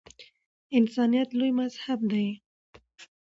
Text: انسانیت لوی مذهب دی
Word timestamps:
انسانیت 0.77 1.29
لوی 1.39 1.51
مذهب 1.59 1.99
دی 2.11 2.27